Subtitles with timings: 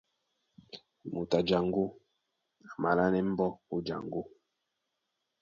[1.13, 1.85] Moto a jaŋgó
[2.69, 4.21] a malánɛ́ mbɔ́ ó jaŋgó.